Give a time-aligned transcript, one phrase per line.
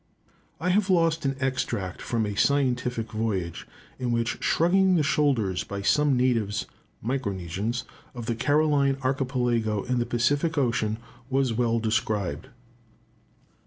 [0.59, 3.67] I have lost an extract from a scientific voyage,
[3.99, 6.65] in which shrugging the shoulders by some natives
[7.05, 7.83] (Micronesians)
[8.15, 10.97] of the Caroline Archipelago in the Pacific Ocean,
[11.29, 12.47] was well described.